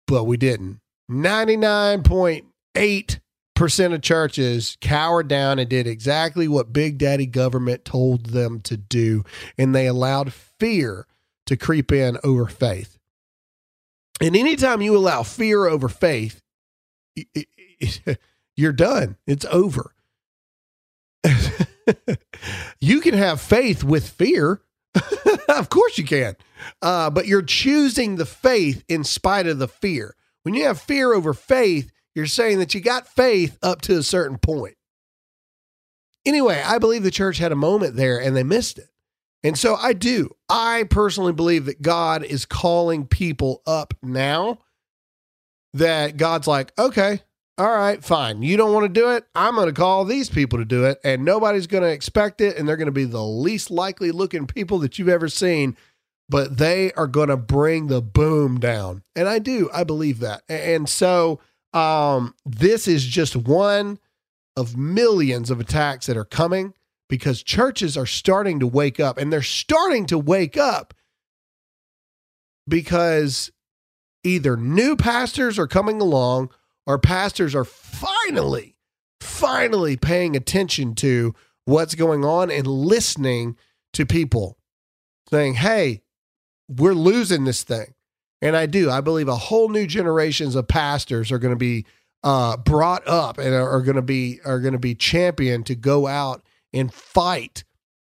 [0.06, 0.80] But we didn't.
[1.10, 3.20] 99.8%
[3.56, 9.24] of churches cowered down and did exactly what Big Daddy government told them to do.
[9.58, 11.08] And they allowed fear
[11.46, 12.98] to creep in over faith.
[14.22, 16.42] And anytime you allow fear over faith,
[18.56, 19.18] you're done.
[19.28, 19.94] It's over.
[22.80, 24.62] you can have faith with fear.
[25.50, 26.36] of course you can.
[26.82, 30.16] Uh, but you're choosing the faith in spite of the fear.
[30.44, 34.04] When you have fear over faith, you're saying that you got faith up to a
[34.04, 34.76] certain point.
[36.26, 38.88] Anyway, I believe the church had a moment there and they missed it.
[39.44, 40.36] And so I do.
[40.50, 44.58] I personally believe that God is calling people up now.
[45.76, 47.22] That God's like, okay,
[47.58, 48.42] all right, fine.
[48.42, 49.26] You don't want to do it.
[49.36, 52.58] I'm going to call these people to do it, and nobody's going to expect it,
[52.58, 55.78] and they're going to be the least likely looking people that you've ever seen,
[56.28, 59.04] but they are going to bring the boom down.
[59.16, 59.70] And I do.
[59.74, 60.44] I believe that.
[60.50, 61.40] And so
[61.76, 64.00] um, this is just one
[64.56, 66.74] of millions of attacks that are coming
[67.10, 70.94] because churches are starting to wake up, and they're starting to wake up
[72.68, 73.52] because
[74.24, 76.50] either new pastors are coming along
[76.88, 78.78] or pastors are finally,
[79.20, 81.36] finally paying attention to
[81.66, 83.58] what's going on and listening
[83.94, 84.58] to people
[85.30, 86.02] saying, hey,
[86.70, 87.95] we're losing this thing.
[88.46, 88.92] And I do.
[88.92, 91.88] I believe a whole new generations of pastors are going to be
[92.24, 95.74] uh, brought up and are, are going to be are going to be championed to
[95.74, 97.64] go out and fight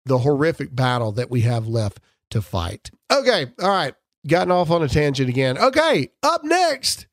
[0.05, 2.91] the horrific battle that we have left to fight.
[3.09, 3.95] Okay, all right.
[4.27, 5.57] Gotten off on a tangent again.
[5.57, 7.07] Okay, up next,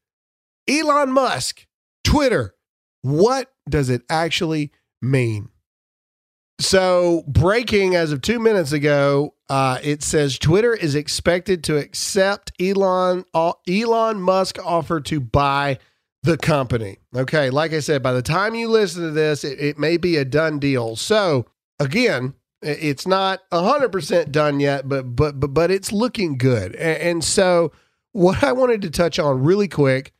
[0.68, 1.64] Elon Musk,
[2.03, 2.57] Twitter.
[3.03, 5.49] What does it actually mean?
[6.59, 12.53] So, breaking as of two minutes ago, uh, it says Twitter is expected to accept
[12.59, 15.78] Elon uh, Elon Musk offer to buy
[16.22, 17.00] the company.
[17.14, 20.16] Okay, like I said, by the time you listen to this, it, it may be
[20.16, 20.96] a done deal.
[20.96, 21.44] So,
[21.78, 22.32] again,
[22.62, 26.74] it's not hundred percent done yet, but but but but it's looking good.
[26.76, 27.72] And, and so,
[28.12, 30.14] what I wanted to touch on really quick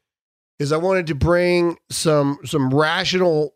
[0.59, 3.55] is I wanted to bring some some rational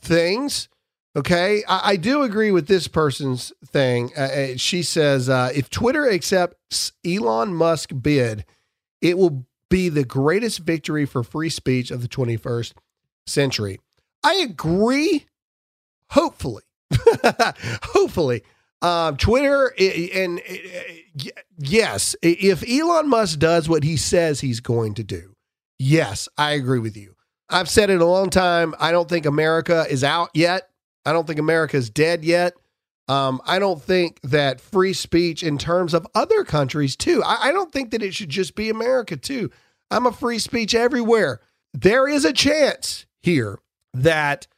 [0.00, 0.70] things.
[1.16, 4.10] Okay, I, I do agree with this person's thing.
[4.16, 8.44] Uh, uh, she says uh, if Twitter accepts Elon Musk bid,
[9.00, 12.74] it will be the greatest victory for free speech of the 21st
[13.26, 13.80] century.
[14.22, 15.24] I agree,
[16.10, 16.64] hopefully.
[17.82, 18.42] hopefully.
[18.82, 20.42] Um, Twitter, and
[21.56, 25.34] yes, if Elon Musk does what he says he's going to do,
[25.78, 27.16] yes, I agree with you.
[27.48, 28.74] I've said it a long time.
[28.78, 30.68] I don't think America is out yet.
[31.06, 32.54] I don't think America is dead yet.
[33.08, 37.22] Um, I don't think that free speech in terms of other countries too.
[37.24, 39.50] I, I don't think that it should just be America too.
[39.90, 41.40] I'm a free speech everywhere.
[41.72, 43.60] There is a chance here
[43.94, 44.48] that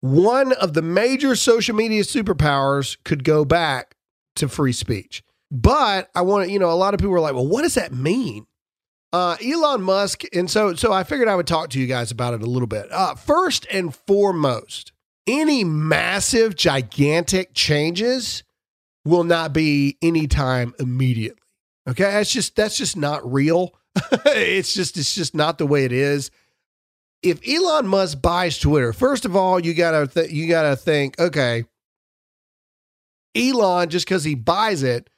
[0.00, 3.96] one of the major social media superpowers could go back
[4.36, 5.22] to free speech.
[5.50, 7.74] But I want to, you know, a lot of people are like, well, what does
[7.74, 8.46] that mean?
[9.12, 12.32] Uh, Elon Musk, and so so I figured I would talk to you guys about
[12.32, 12.90] it a little bit.
[12.90, 14.91] Uh, first and foremost,
[15.26, 18.42] any massive, gigantic changes
[19.04, 21.38] will not be anytime immediately.
[21.88, 23.74] Okay, that's just that's just not real.
[24.26, 26.30] it's just it's just not the way it is.
[27.22, 31.64] If Elon Musk buys Twitter, first of all, you gotta th- you gotta think, okay,
[33.34, 35.08] Elon just because he buys it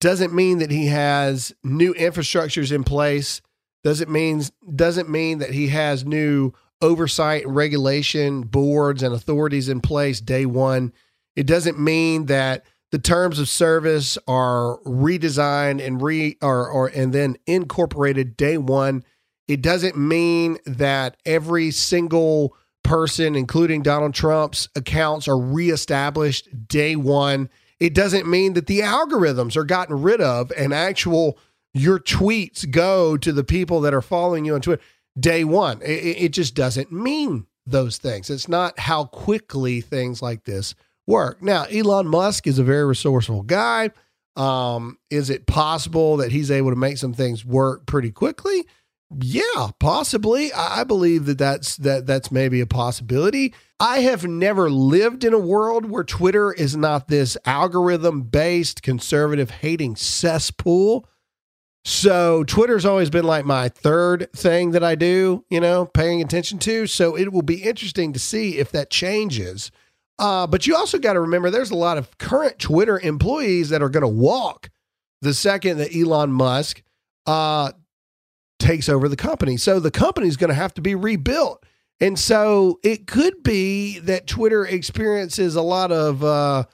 [0.00, 3.40] doesn't mean that he has new infrastructures in place.
[3.84, 4.42] Doesn't mean
[4.74, 10.92] doesn't mean that he has new oversight regulation boards and authorities in place day one.
[11.36, 17.12] It doesn't mean that the terms of service are redesigned and re or, or and
[17.12, 19.04] then incorporated day one.
[19.46, 27.50] It doesn't mean that every single person, including Donald Trump's accounts, are reestablished day one.
[27.78, 31.38] It doesn't mean that the algorithms are gotten rid of and actual
[31.74, 34.82] your tweets go to the people that are following you on Twitter
[35.18, 35.80] day one.
[35.82, 38.30] It, it just doesn't mean those things.
[38.30, 40.74] It's not how quickly things like this
[41.06, 41.42] work.
[41.42, 43.90] Now, Elon Musk is a very resourceful guy.
[44.36, 48.64] Um, is it possible that he's able to make some things work pretty quickly?
[49.20, 50.52] Yeah, possibly.
[50.52, 53.54] I believe that that's that that's maybe a possibility.
[53.80, 59.50] I have never lived in a world where Twitter is not this algorithm based conservative
[59.50, 61.08] hating cesspool
[61.84, 66.58] so Twitter's always been like my third thing that I do, you know, paying attention
[66.60, 66.86] to.
[66.86, 69.70] So it will be interesting to see if that changes.
[70.18, 73.82] Uh, but you also got to remember there's a lot of current Twitter employees that
[73.82, 74.70] are going to walk
[75.22, 76.82] the second that Elon Musk
[77.26, 77.72] uh,
[78.58, 79.56] takes over the company.
[79.56, 81.64] So the company is going to have to be rebuilt.
[82.00, 86.64] And so it could be that Twitter experiences a lot of uh,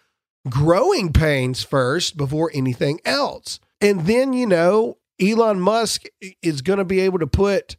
[0.49, 3.61] growing pains first before anything else.
[3.85, 6.07] And then, you know, Elon Musk
[6.43, 7.77] is going to be able to put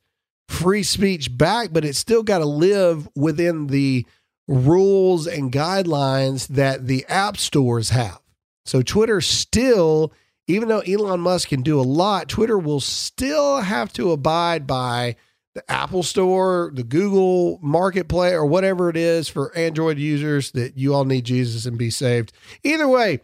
[0.47, 4.05] free speech back, but it's still got to live within the
[4.47, 8.19] rules and guidelines that the app stores have.
[8.67, 10.13] So Twitter still,
[10.47, 15.15] even though Elon Musk can do a lot, Twitter will still have to abide by
[15.55, 20.93] the Apple Store, the Google Marketplace, or whatever it is for Android users that you
[20.93, 22.31] all need Jesus and be saved.
[22.63, 23.21] Either way,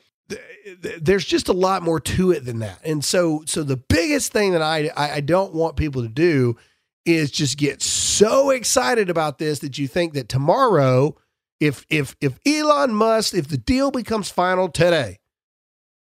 [0.79, 2.79] there's just a lot more to it than that.
[2.83, 6.57] And so, so the biggest thing that I, I don't want people to do
[7.05, 11.15] is just get so excited about this that you think that tomorrow,
[11.59, 15.19] if if if Elon Musk, if the deal becomes final today,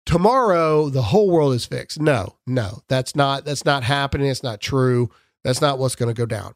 [0.07, 2.01] tomorrow the whole world is fixed.
[2.01, 4.29] No, no, that's not that's not happening.
[4.29, 5.11] It's not true.
[5.45, 6.55] That's not what's going to go down.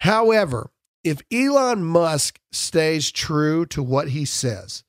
[0.00, 0.70] However,
[1.04, 4.82] if Elon Musk stays true to what he says,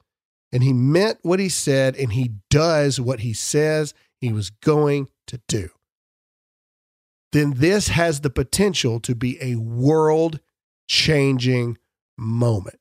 [0.58, 5.08] and he meant what he said and he does what he says he was going
[5.28, 5.70] to do,
[7.32, 10.40] then this has the potential to be a world
[10.88, 11.78] changing
[12.18, 12.80] moment.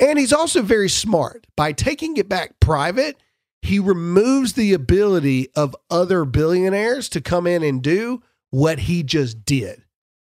[0.00, 1.46] And he's also very smart.
[1.58, 3.18] By taking it back private,
[3.60, 9.44] he removes the ability of other billionaires to come in and do what he just
[9.44, 9.82] did.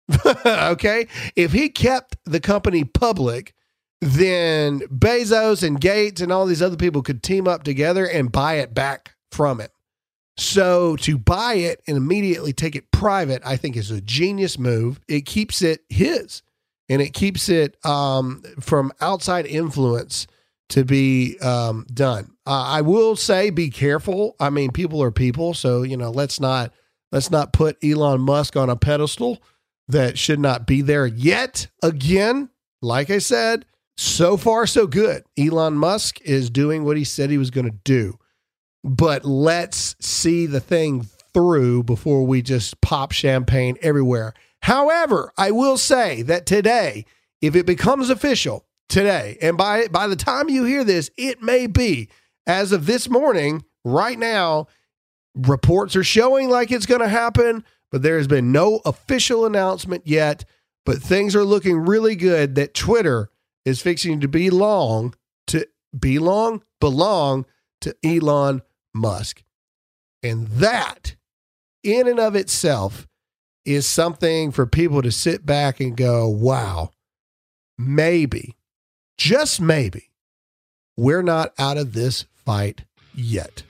[0.44, 1.08] okay?
[1.36, 3.54] If he kept the company public,
[4.02, 8.56] then Bezos and Gates and all these other people could team up together and buy
[8.56, 9.70] it back from him.
[10.38, 15.00] So to buy it and immediately take it private, I think is a genius move.
[15.08, 16.44] It keeps it his
[16.90, 20.28] and it keeps it um, from outside influence
[20.70, 22.32] to be um, done.
[22.46, 24.36] Uh, I will say, be careful.
[24.40, 26.74] I mean, people are people, so you know, let's not
[27.12, 29.42] let's not put Elon Musk on a pedestal
[29.88, 31.68] that should not be there yet.
[31.82, 32.50] Again,
[32.82, 33.66] like I said,
[33.98, 35.24] so far, so good.
[35.38, 38.18] Elon Musk is doing what he said he was going to do.
[38.84, 44.34] But let's see the thing through before we just pop champagne everywhere.
[44.62, 47.06] However, I will say that today,
[47.42, 51.68] if it becomes official today, and by by the time you hear this, it may
[51.68, 52.10] be
[52.46, 54.68] as of this morning, right now,
[55.36, 60.08] reports are showing like it's going to happen, but there has been no official announcement
[60.08, 60.46] yet.
[60.86, 63.30] But things are looking really good that Twitter
[63.68, 65.14] is fixing to belong
[65.46, 65.68] to
[66.00, 67.46] belong belong
[67.82, 68.62] to Elon
[68.94, 69.44] Musk.
[70.24, 71.18] And that
[71.84, 73.10] in and of itself
[73.66, 76.92] is something for people to sit back and go, wow,
[77.78, 78.56] maybe,
[79.18, 80.12] just maybe,
[80.96, 83.64] we're not out of this fight yet.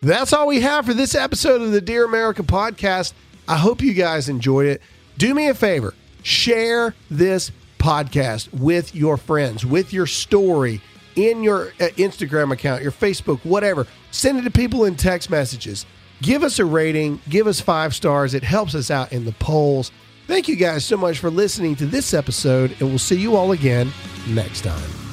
[0.00, 3.12] That's all we have for this episode of the Dear America podcast.
[3.46, 4.80] I hope you guys enjoyed it.
[5.18, 10.80] Do me a favor, share this podcast with your friends, with your story
[11.16, 13.86] in your uh, Instagram account, your Facebook, whatever.
[14.10, 15.86] Send it to people in text messages.
[16.22, 18.34] Give us a rating, give us five stars.
[18.34, 19.90] It helps us out in the polls.
[20.26, 23.52] Thank you guys so much for listening to this episode, and we'll see you all
[23.52, 23.90] again
[24.28, 25.09] next time.